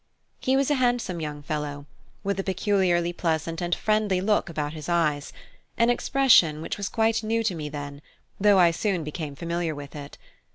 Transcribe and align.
He 0.39 0.57
was 0.57 0.71
a 0.71 0.81
handsome 0.81 1.21
young 1.21 1.43
fellow, 1.43 1.85
with 2.23 2.39
a 2.39 2.43
peculiarly 2.43 3.13
pleasant 3.13 3.61
and 3.61 3.75
friendly 3.75 4.19
look 4.19 4.49
about 4.49 4.73
his 4.73 4.89
eyes, 4.89 5.31
an 5.77 5.91
expression 5.91 6.59
which 6.59 6.75
was 6.75 6.89
quite 6.89 7.21
new 7.21 7.43
to 7.43 7.53
me 7.53 7.69
then, 7.69 8.01
though 8.39 8.57
I 8.57 8.71
soon 8.71 9.03
became 9.03 9.35
familiar 9.35 9.75
with 9.75 9.95
it. 9.95 10.17